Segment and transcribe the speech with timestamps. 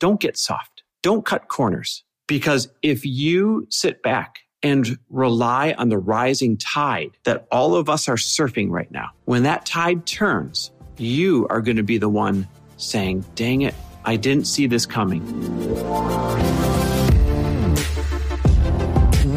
[0.00, 0.82] don't get soft.
[1.02, 2.02] Don't cut corners.
[2.26, 8.08] Because if you sit back and rely on the rising tide that all of us
[8.08, 12.48] are surfing right now, when that tide turns, you are going to be the one
[12.76, 13.74] saying, dang it,
[14.04, 15.20] I didn't see this coming.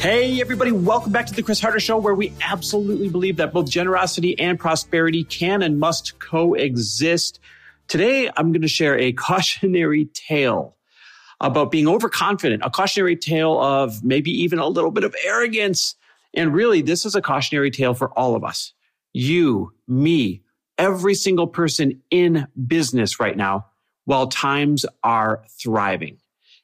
[0.00, 3.68] Hey, everybody, welcome back to the Chris Harder Show, where we absolutely believe that both
[3.68, 7.40] generosity and prosperity can and must coexist.
[7.88, 10.76] Today, I'm going to share a cautionary tale
[11.40, 15.96] about being overconfident, a cautionary tale of maybe even a little bit of arrogance.
[16.32, 18.72] And really, this is a cautionary tale for all of us.
[19.12, 20.42] You, me,
[20.78, 23.66] every single person in business right now
[24.04, 26.18] while times are thriving.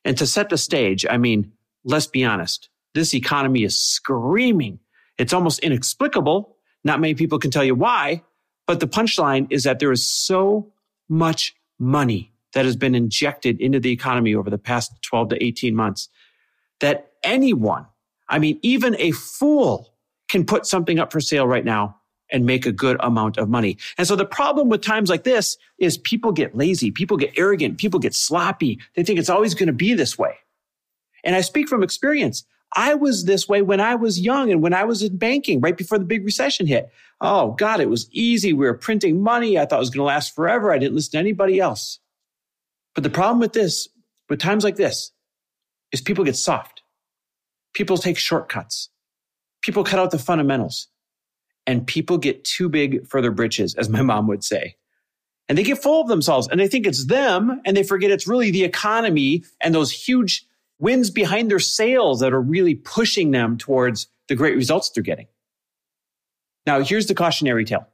[0.04, 1.50] And to set the stage, I mean,
[1.82, 4.78] let's be honest, this economy is screaming.
[5.18, 6.56] It's almost inexplicable.
[6.84, 8.22] Not many people can tell you why,
[8.66, 10.72] but the punchline is that there is so
[11.08, 15.74] much money that has been injected into the economy over the past 12 to 18
[15.74, 16.08] months
[16.80, 17.86] that anyone,
[18.28, 19.92] I mean, even a fool
[20.28, 21.96] can put something up for sale right now
[22.30, 23.76] and make a good amount of money.
[23.98, 27.78] And so the problem with times like this is people get lazy, people get arrogant,
[27.78, 28.80] people get sloppy.
[28.94, 30.34] They think it's always going to be this way.
[31.22, 32.44] And I speak from experience.
[32.74, 35.76] I was this way when I was young and when I was in banking right
[35.76, 36.90] before the big recession hit.
[37.20, 38.52] Oh God, it was easy.
[38.52, 39.58] We were printing money.
[39.58, 40.72] I thought it was going to last forever.
[40.72, 42.00] I didn't listen to anybody else.
[42.94, 43.88] But the problem with this,
[44.28, 45.12] with times like this,
[45.92, 46.82] is people get soft.
[47.72, 48.88] People take shortcuts.
[49.62, 50.88] People cut out the fundamentals.
[51.66, 54.76] And people get too big for their britches, as my mom would say.
[55.48, 58.26] And they get full of themselves and they think it's them and they forget it's
[58.26, 60.46] really the economy and those huge
[60.78, 65.26] wins behind their sales that are really pushing them towards the great results they're getting.
[66.66, 67.86] Now, here's the cautionary tale.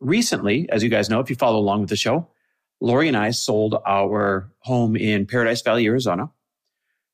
[0.00, 2.28] Recently, as you guys know, if you follow along with the show,
[2.80, 6.30] Lori and I sold our home in Paradise Valley, Arizona,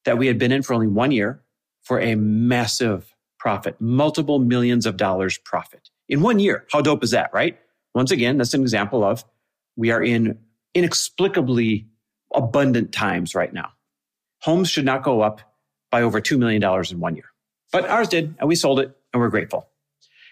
[0.04, 1.42] that we had been in for only one year
[1.82, 6.66] for a massive profit, multiple millions of dollars profit in one year.
[6.72, 7.59] How dope is that, right?
[7.94, 9.25] Once again, that's an example of
[9.77, 10.38] we are in
[10.75, 11.87] inexplicably
[12.34, 13.71] abundant times right now.
[14.43, 15.41] Homes should not go up
[15.91, 17.27] by over $2 million in one year,
[17.73, 19.69] but ours did, and we sold it, and we're grateful.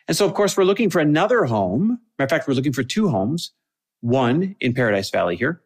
[0.07, 2.01] And so, of course, we're looking for another home.
[2.19, 3.53] Matter of fact, we're looking for two homes
[4.01, 5.61] one in Paradise Valley here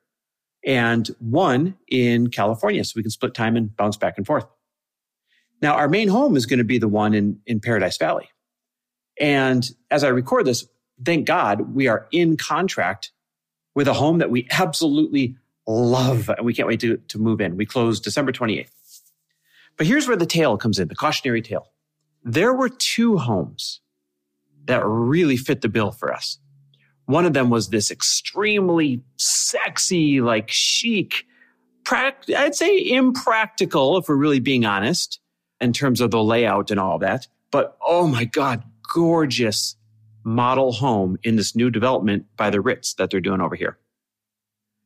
[0.65, 2.83] and one in California.
[2.85, 4.47] So we can split time and bounce back and forth.
[5.61, 8.29] Now, our main home is going to be the one in, in Paradise Valley.
[9.21, 10.67] And as I record this,
[11.05, 13.13] thank God we are in contract
[13.75, 15.37] with a home that we absolutely
[15.67, 17.57] love and we can't wait to, to move in.
[17.57, 18.71] We close December 28th.
[19.77, 21.73] But here's where the tale comes in, the cautionary tale.
[22.25, 23.81] There were two homes
[24.67, 26.39] that really fit the bill for us.
[27.07, 31.25] One of them was this extremely sexy, like chic,
[31.85, 35.21] pract- I'd say impractical, if we're really being honest,
[35.61, 37.27] in terms of the layout and all that.
[37.51, 38.63] But oh my God,
[38.93, 39.77] gorgeous
[40.25, 43.79] model home in this new development by the Ritz that they're doing over here.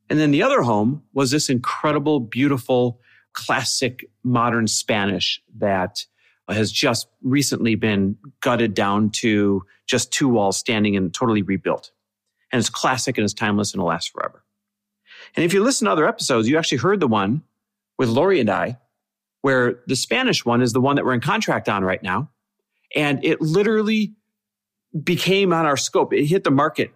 [0.08, 3.00] And then the other home was this incredible, beautiful,
[3.32, 6.04] classic modern Spanish that
[6.48, 11.90] has just recently been gutted down to just two walls standing and totally rebuilt
[12.52, 14.44] and it's classic and it's timeless and it'll last forever.
[15.34, 17.42] And if you listen to other episodes, you actually heard the one
[17.98, 18.78] with Lori and I,
[19.42, 22.30] where the Spanish one is the one that we're in contract on right now.
[22.94, 24.14] And it literally
[25.02, 26.12] became on our scope.
[26.12, 26.92] It hit the market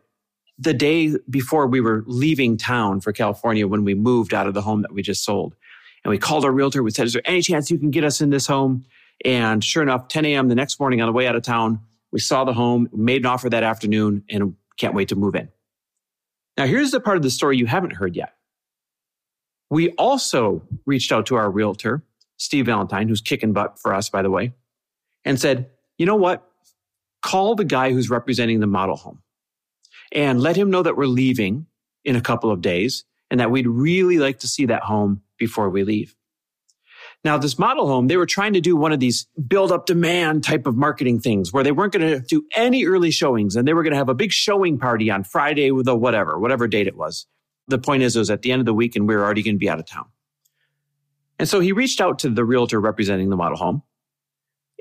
[0.61, 4.61] the day before we were leaving town for California when we moved out of the
[4.61, 5.57] home that we just sold.
[6.05, 6.83] And we called our realtor.
[6.83, 8.85] We said, Is there any chance you can get us in this home?
[9.25, 10.49] And sure enough, 10 a.m.
[10.49, 11.81] the next morning on the way out of town,
[12.13, 15.49] we saw the home, made an offer that afternoon, and can't wait to move in.
[16.57, 18.35] Now, here's the part of the story you haven't heard yet.
[19.71, 22.03] We also reached out to our realtor,
[22.39, 24.53] Steve Valentine, who's kicking butt for us, by the way,
[25.25, 26.47] and said, you know what?
[27.23, 29.23] Call the guy who's representing the model home
[30.13, 31.67] and let him know that we're leaving
[32.05, 35.71] in a couple of days and that we'd really like to see that home before
[35.71, 36.15] we leave.
[37.23, 40.43] Now, this model home, they were trying to do one of these build up demand
[40.43, 43.75] type of marketing things where they weren't going to do any early showings and they
[43.75, 46.87] were going to have a big showing party on Friday with a whatever, whatever date
[46.87, 47.27] it was.
[47.69, 49.43] The point is, it was at the end of the week and we were already
[49.43, 50.07] going to be out of town.
[51.39, 53.83] And so he reached out to the realtor representing the model home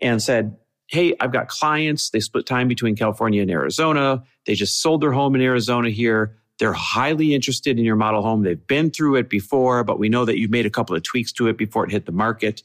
[0.01, 0.55] and said,
[0.89, 2.09] Hey, I've got clients.
[2.09, 4.23] They split time between California and Arizona.
[4.47, 6.35] They just sold their home in Arizona here.
[6.57, 8.41] They're highly interested in your model home.
[8.41, 11.31] They've been through it before, but we know that you've made a couple of tweaks
[11.33, 12.63] to it before it hit the market.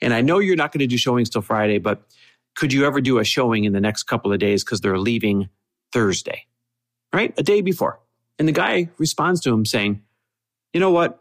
[0.00, 2.06] And I know you're not going to do showings till Friday, but
[2.54, 5.48] could you ever do a showing in the next couple of days because they're leaving
[5.92, 6.46] Thursday,
[7.12, 7.34] right?
[7.36, 7.98] A day before.
[8.38, 10.00] And the guy responds to him saying,
[10.72, 11.18] you know what?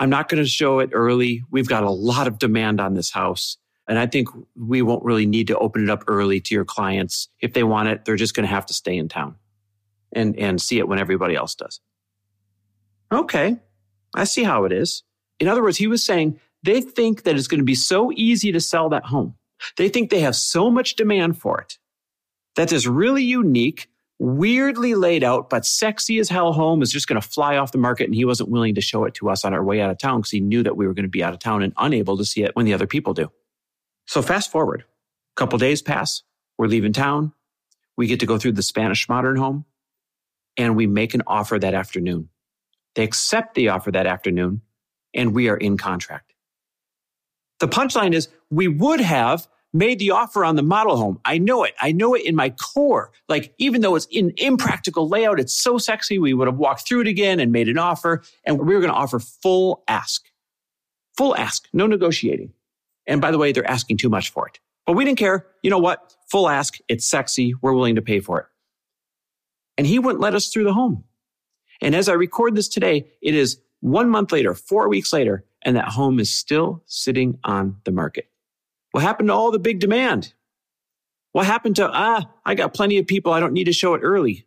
[0.00, 1.44] I'm not going to show it early.
[1.50, 3.58] We've got a lot of demand on this house.
[3.92, 7.28] And I think we won't really need to open it up early to your clients.
[7.40, 9.36] If they want it, they're just going to have to stay in town
[10.14, 11.78] and, and see it when everybody else does.
[13.12, 13.58] Okay.
[14.14, 15.02] I see how it is.
[15.40, 18.50] In other words, he was saying they think that it's going to be so easy
[18.52, 19.34] to sell that home.
[19.76, 21.76] They think they have so much demand for it
[22.56, 27.20] that this really unique, weirdly laid out, but sexy as hell home is just going
[27.20, 28.04] to fly off the market.
[28.04, 30.20] And he wasn't willing to show it to us on our way out of town
[30.20, 32.24] because he knew that we were going to be out of town and unable to
[32.24, 33.30] see it when the other people do.
[34.06, 36.22] So fast forward, a couple days pass.
[36.58, 37.32] We're leaving town.
[37.96, 39.64] We get to go through the Spanish modern home
[40.56, 42.28] and we make an offer that afternoon.
[42.94, 44.62] They accept the offer that afternoon
[45.14, 46.34] and we are in contract.
[47.60, 51.20] The punchline is we would have made the offer on the model home.
[51.24, 51.74] I know it.
[51.80, 53.10] I know it in my core.
[53.28, 56.18] Like, even though it's in impractical layout, it's so sexy.
[56.18, 58.92] We would have walked through it again and made an offer and we were going
[58.92, 60.24] to offer full ask,
[61.16, 62.52] full ask, no negotiating.
[63.06, 65.46] And by the way, they're asking too much for it, but we didn't care.
[65.62, 66.14] You know what?
[66.30, 66.78] Full ask.
[66.88, 67.54] It's sexy.
[67.60, 68.46] We're willing to pay for it
[69.76, 71.04] and he wouldn't let us through the home.
[71.80, 75.76] And as I record this today, it is one month later, four weeks later, and
[75.76, 78.28] that home is still sitting on the market.
[78.92, 80.34] What happened to all the big demand?
[81.32, 83.32] What happened to, ah, I got plenty of people.
[83.32, 84.46] I don't need to show it early.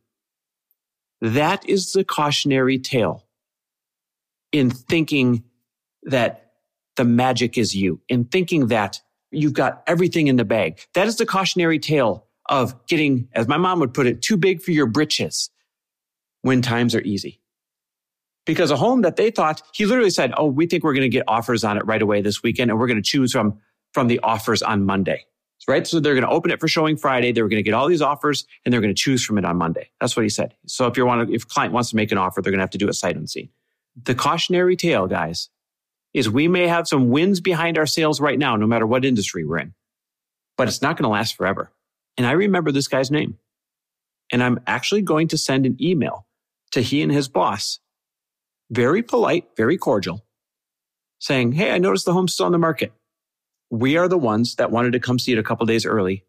[1.22, 3.25] That is the cautionary tale
[4.51, 5.44] in thinking
[6.04, 6.45] that
[6.96, 9.02] the magic is you, in thinking that
[9.32, 10.80] you've got everything in the bag.
[10.94, 14.62] That is the cautionary tale of getting, as my mom would put it, too big
[14.62, 15.50] for your britches
[16.42, 17.42] when times are easy.
[18.46, 21.10] Because a home that they thought, he literally said, Oh, we think we're going to
[21.10, 23.60] get offers on it right away this weekend and we're going to choose from,
[23.94, 25.26] from the offers on Monday.
[25.68, 25.88] Right.
[25.88, 27.32] So they're going to open it for showing Friday.
[27.32, 29.46] They were going to get all these offers and they're going to choose from it
[29.46, 29.90] on Monday.
[30.00, 30.54] That's what he said.
[30.68, 32.64] So if you want to, if client wants to make an offer, they're going to
[32.64, 33.50] have to do a sight unseen.
[34.04, 35.50] The cautionary tale, guys,
[36.16, 39.44] is we may have some wins behind our sales right now, no matter what industry
[39.44, 39.74] we're in,
[40.56, 41.74] but it's not going to last forever.
[42.16, 43.38] And I remember this guy's name.
[44.32, 46.26] And I'm actually going to send an email
[46.72, 47.80] to he and his boss,
[48.72, 50.26] very polite, very cordial,
[51.20, 52.94] saying, Hey, I noticed the home's still on the market.
[53.70, 56.24] We are the ones that wanted to come see it a couple days early.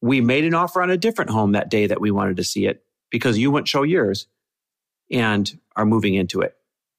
[0.00, 2.66] We made an offer on a different home that day that we wanted to see
[2.66, 4.28] it because you wouldn't show yours
[5.10, 6.54] and are moving into it.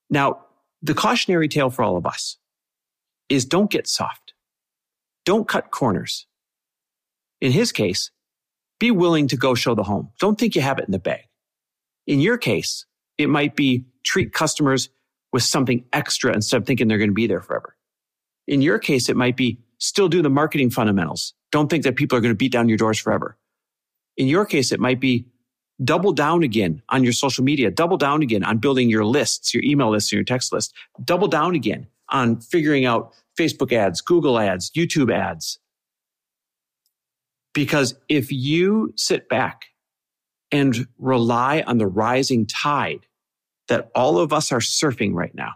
[0.10, 0.42] Now,
[0.82, 2.38] the cautionary tale for all of us
[3.30, 4.34] is don't get soft.
[5.26, 6.28] Don't cut corners.
[7.42, 8.12] In his case,
[8.80, 10.12] be willing to go show the home.
[10.20, 11.24] Don't think you have it in the bag.
[12.08, 12.86] In your case,
[13.18, 14.90] it might be treat customers
[15.34, 17.76] with something extra instead of thinking they're going to be there forever.
[18.48, 21.34] In your case, it might be still do the marketing fundamentals.
[21.52, 23.38] Don't think that people are going to beat down your doors forever.
[24.18, 25.28] In your case, it might be
[25.84, 29.64] double down again on your social media, double down again on building your lists, your
[29.64, 34.40] email lists, and your text list, double down again on figuring out Facebook ads, Google
[34.40, 35.60] ads, YouTube ads,
[37.54, 39.66] because if you sit back
[40.52, 43.06] and rely on the rising tide
[43.68, 45.54] that all of us are surfing right now,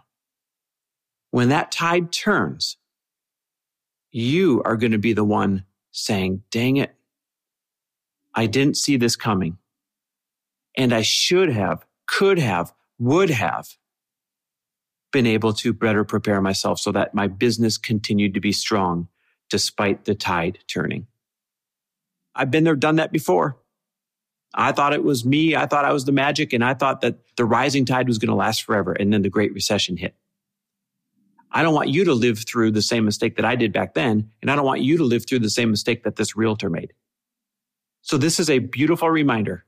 [1.30, 2.76] when that tide turns,
[4.10, 6.94] you are going to be the one saying, dang it,
[8.34, 9.58] I didn't see this coming.
[10.82, 13.68] And I should have, could have, would have
[15.12, 19.06] been able to better prepare myself so that my business continued to be strong
[19.48, 21.06] despite the tide turning.
[22.34, 23.58] I've been there, done that before.
[24.54, 25.54] I thought it was me.
[25.54, 28.30] I thought I was the magic and I thought that the rising tide was going
[28.30, 28.92] to last forever.
[28.92, 30.16] And then the great recession hit.
[31.52, 34.32] I don't want you to live through the same mistake that I did back then.
[34.40, 36.92] And I don't want you to live through the same mistake that this realtor made.
[38.00, 39.64] So this is a beautiful reminder.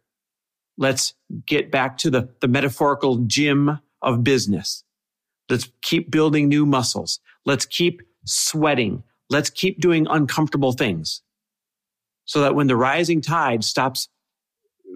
[0.77, 1.15] Let's
[1.47, 4.85] get back to the, the metaphorical gym of business.
[5.49, 7.21] Let's keep building new muscles.
[7.45, 9.03] Let's keep sweating.
[9.31, 11.23] Let's keep doing uncomfortable things
[12.25, 14.09] so that when the rising tide stops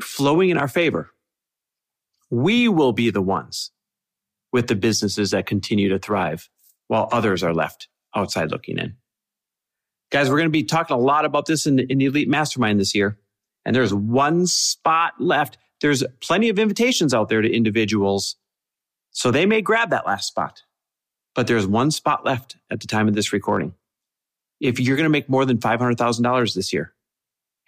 [0.01, 1.11] flowing in our favor,
[2.31, 3.71] we will be the ones
[4.53, 6.49] with the businesses that continue to thrive
[6.87, 8.97] while others are left outside looking in.
[10.11, 12.29] Guys, we're going to be talking a lot about this in the, in the Elite
[12.29, 13.19] Mastermind this year.
[13.67, 15.59] And there's one spot left.
[15.81, 18.37] There's plenty of invitations out there to individuals.
[19.11, 20.63] So they may grab that last spot.
[21.35, 23.75] But there's one spot left at the time of this recording.
[24.61, 26.95] If you're going to make more than $500,000 this year,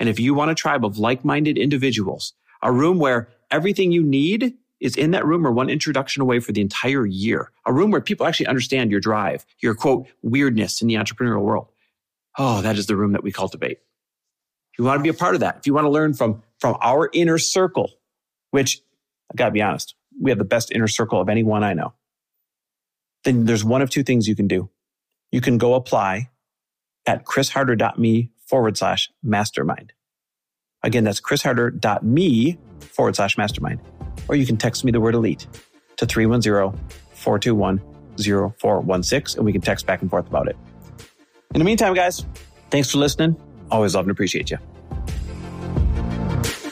[0.01, 4.03] and if you want a tribe of like minded individuals, a room where everything you
[4.03, 7.91] need is in that room or one introduction away for the entire year, a room
[7.91, 11.69] where people actually understand your drive, your quote, weirdness in the entrepreneurial world.
[12.39, 13.79] Oh, that is the room that we cultivate.
[14.73, 16.43] If you want to be a part of that, if you want to learn from,
[16.59, 17.91] from our inner circle,
[18.51, 18.81] which
[19.31, 21.95] I gotta be honest, we have the best inner circle of anyone I know,
[23.25, 24.71] then there's one of two things you can do.
[25.31, 26.31] You can go apply
[27.07, 29.93] at chrisharder.me forward slash mastermind.
[30.83, 33.81] Again, that's chrisharder.me forward slash mastermind.
[34.29, 35.47] Or you can text me the word elite
[35.99, 36.79] to 310
[37.13, 37.79] 421
[38.19, 40.57] 0416 and we can text back and forth about it.
[41.55, 42.25] In the meantime, guys,
[42.71, 43.37] thanks for listening.
[43.71, 44.59] Always love and appreciate you.